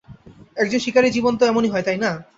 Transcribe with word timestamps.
একজন 0.57 0.79
শিকারীর 0.79 1.15
জীবন 1.17 1.33
তো 1.37 1.43
এমনই 1.45 1.71
হয়, 1.73 1.85
তাই 1.87 1.97
না? 2.03 2.11